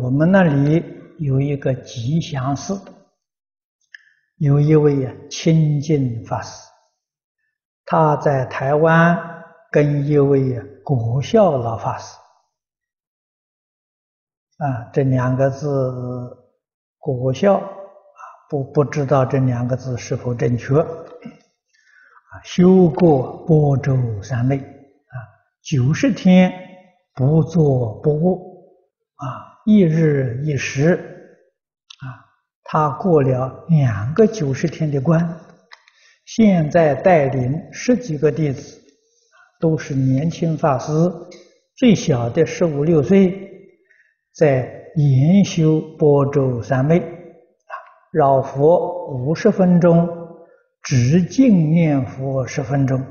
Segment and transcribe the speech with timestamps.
[0.00, 0.84] 我们那里
[1.18, 2.80] 有一个吉祥寺，
[4.36, 6.68] 有一位啊清净法师，
[7.84, 9.18] 他在台湾
[9.72, 12.16] 跟一位啊果孝老法师，
[14.58, 15.66] 啊，这两个字
[16.98, 17.64] 国孝啊，
[18.48, 20.86] 不不知道这两个字是否正确啊？
[22.44, 25.14] 修过般舟三昧啊，
[25.62, 26.52] 九十天
[27.14, 28.47] 不做不饿
[29.18, 29.46] 啊。
[29.66, 32.24] 一日一食，啊，
[32.64, 35.38] 他过了两个九十天的关，
[36.24, 38.80] 现在带领十几个弟子，
[39.60, 40.90] 都是年轻法师，
[41.76, 43.50] 最小的十五六岁，
[44.34, 47.72] 在研修波州三昧，啊，
[48.10, 50.08] 绕佛五十分钟，
[50.82, 53.04] 止静念佛十分钟，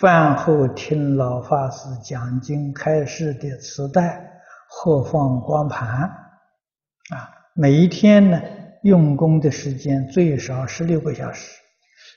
[0.00, 4.29] 饭后听老法师讲经开示的磁带。
[4.70, 8.40] 或放光盘，啊，每一天呢，
[8.82, 11.60] 用功的时间最少十六个小时，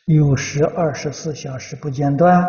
[0.05, 2.47] 有时二十四小时不间断。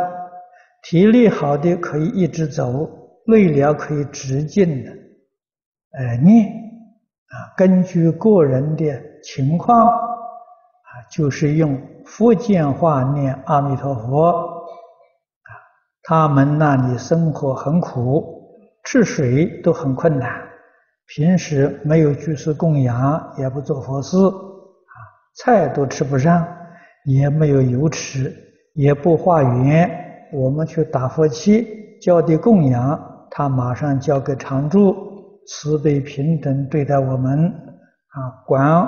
[0.83, 2.87] 体力好的可以一直走，
[3.25, 4.91] 累了可以止静的，
[5.99, 8.85] 呃，念，啊，根据个人的
[9.23, 15.51] 情况，啊，就是用福建话念阿弥陀佛，啊，
[16.03, 18.44] 他们那里生活很苦。
[18.85, 20.31] 吃水都很困难，
[21.07, 24.95] 平时没有居士供养，也不做佛事，啊，
[25.37, 26.47] 菜都吃不上，
[27.07, 28.31] 也没有油吃，
[28.75, 29.91] 也不化缘。
[30.33, 34.95] 我们去打佛七，交的供养，他马上交给常住，
[35.47, 37.47] 慈悲平等对待我们，
[38.09, 38.87] 啊，管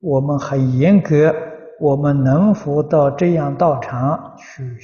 [0.00, 1.32] 我们很严格。
[1.78, 4.76] 我们能否到这样道场去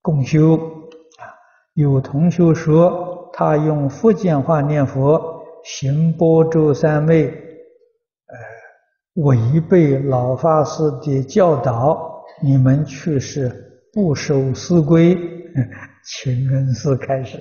[0.00, 0.54] 共修？
[0.56, 1.26] 啊，
[1.74, 3.11] 有同学说。
[3.32, 15.16] 他用福建话念佛，行波舟三昧，呃，违背老法师的教导，你们去是不守师规，
[16.04, 17.38] 请恩寺开始。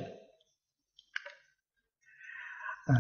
[2.88, 2.96] 啊，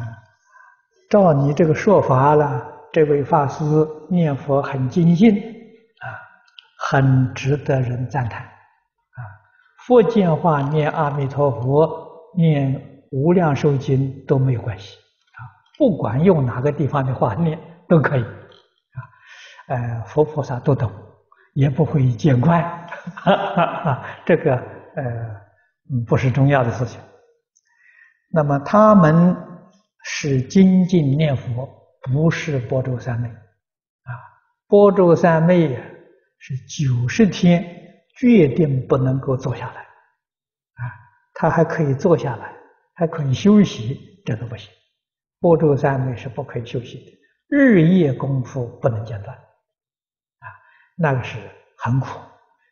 [1.09, 3.63] 照你这个说法了，这位法师
[4.09, 6.05] 念佛很精进，啊，
[6.89, 8.43] 很值得人赞叹。
[8.43, 9.19] 啊，
[9.85, 12.00] 福建话念阿弥陀佛。
[12.35, 15.39] 念无量寿经都没有关系啊，
[15.77, 18.99] 不管用哪个地方的话念都可以啊，
[19.67, 20.91] 呃，佛菩萨都懂，
[21.53, 22.61] 也不会见怪，
[23.15, 24.63] 哈哈哈，这个呃
[26.07, 27.01] 不是重要的事情。
[28.29, 29.35] 那么他们
[30.03, 31.67] 是精进念佛，
[32.01, 34.11] 不是般舟三昧啊，
[34.69, 35.75] 般舟三昧
[36.39, 37.63] 是九十天
[38.15, 39.85] 决定不能够坐下来。
[41.41, 42.55] 他还可以坐下来，
[42.93, 44.71] 还可以休息，这个不行。
[45.39, 47.11] 般舟三昧是不可以休息的，
[47.57, 50.45] 日夜功夫不能间断，啊，
[50.95, 51.39] 那个是
[51.79, 52.19] 很苦。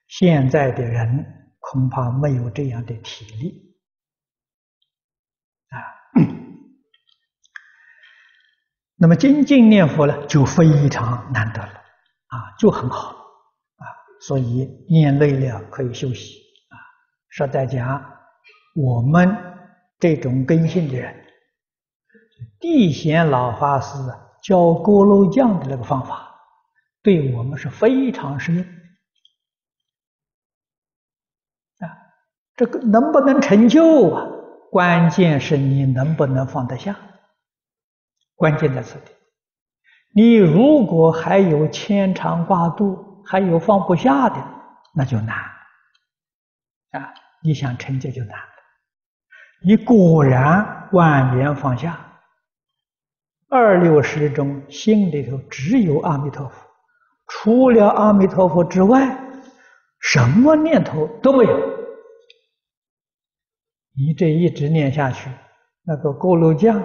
[0.07, 1.25] 现在的人
[1.57, 3.75] 恐怕没有这样的体力，
[5.69, 5.81] 啊。
[8.97, 11.73] 那么精进念佛呢，就非常难得了，
[12.27, 13.15] 啊，就很好，
[13.77, 13.85] 啊，
[14.21, 16.35] 所以念累了可以休息，
[16.69, 16.77] 啊，
[17.29, 18.18] 实在讲。
[18.81, 19.35] 我们
[19.99, 21.13] 这种根性的人，
[22.61, 23.97] 地贤老法师
[24.41, 26.33] 教锅炉匠的那个方法，
[27.03, 28.63] 对我们是非常适用
[31.79, 31.91] 啊。
[32.55, 34.25] 这个能不能成就啊？
[34.71, 36.95] 关键是你能不能放得下。
[38.35, 39.11] 关键在此地。
[40.13, 44.35] 你如果还有牵肠挂肚，还有放不下的，
[44.95, 45.35] 那就难
[46.91, 47.13] 啊！
[47.43, 48.39] 你想成就就难。
[49.61, 52.21] 你果然万缘放下，
[53.49, 56.55] 二六时中心里头只有阿弥陀佛，
[57.27, 59.19] 除了阿弥陀佛之外，
[59.99, 61.59] 什么念头都没有。
[63.97, 65.29] 你这一直念下去，
[65.83, 66.81] 那个佝僂降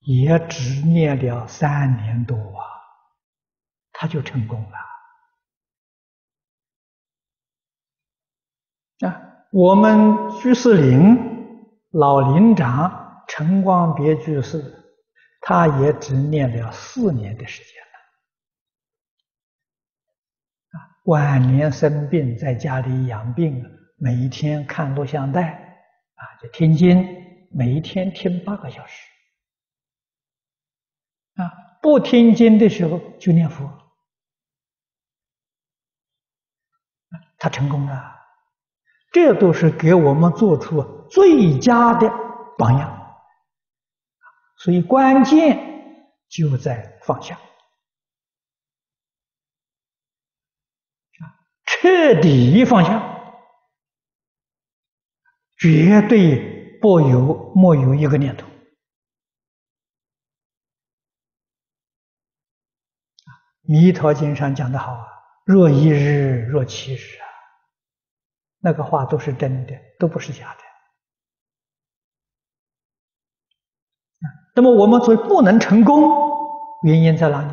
[0.00, 2.64] 也只念了三年多啊，
[3.92, 4.60] 他就成功
[9.00, 9.08] 了。
[9.08, 11.27] 啊，我们居士林。
[11.90, 14.62] 老林长陈光别居士，
[15.40, 17.88] 他也只念了四年的时间了。
[21.04, 23.64] 晚年生病，在家里养病，
[23.96, 25.52] 每一天看录像带，
[26.14, 29.08] 啊，就听经，每一天听八个小时。
[31.36, 31.50] 啊，
[31.80, 33.72] 不听经的时候就念佛，
[37.38, 38.16] 他成功了。
[39.10, 42.10] 这都是给我们做出最佳的
[42.56, 42.94] 榜样。
[44.56, 45.58] 所以关键
[46.28, 47.38] 就在放下，
[51.64, 53.00] 彻底放下，
[55.56, 58.46] 绝对不有莫有一个念头。
[63.62, 65.06] 《弥陀经》上讲的好啊
[65.44, 67.26] ，“若一日，若七日”啊，
[68.60, 70.67] 那个话都是真的，都不是假的。
[74.54, 76.00] 那么我们所以不能成功，
[76.82, 77.48] 原因在哪里？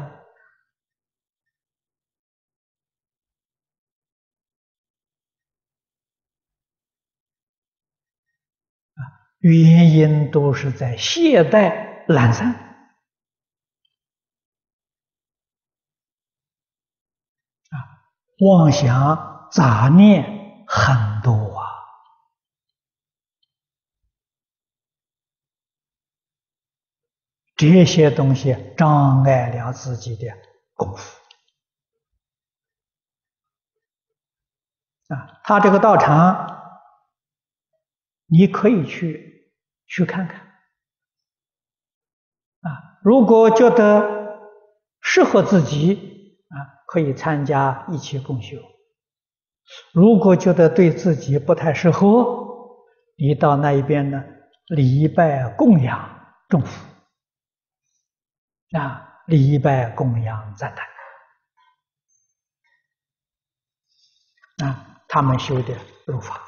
[8.95, 9.05] 啊，
[9.39, 12.61] 原因都是在懈怠懒散。
[18.39, 21.65] 妄想杂念很多啊，
[27.55, 30.27] 这些东西障碍了自己的
[30.73, 31.19] 功夫
[35.07, 35.39] 啊。
[35.43, 36.81] 他这个道场，
[38.27, 39.51] 你可以去
[39.87, 40.39] 去看看
[42.61, 42.99] 啊。
[43.03, 44.39] 如果觉得
[45.01, 46.75] 适合自己啊。
[46.87, 48.57] 可以参加一起共修。
[49.91, 52.23] 如果觉得对自己不太适合，
[53.17, 54.23] 你到那一边呢，
[54.67, 56.07] 礼拜供养
[56.47, 56.94] 众佛
[58.75, 60.87] 啊，礼拜供养赞叹
[64.67, 65.73] 啊，他们修的
[66.05, 66.41] 入法。